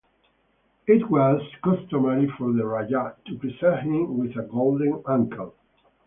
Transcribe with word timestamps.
It 0.87 1.11
was 1.11 1.43
customary 1.63 2.27
for 2.39 2.51
the 2.53 2.65
Rajah 2.65 3.17
to 3.23 3.37
present 3.37 3.81
him 3.83 4.17
with 4.17 4.35
a 4.35 4.41
golden 4.41 5.03
anklet. 5.07 5.53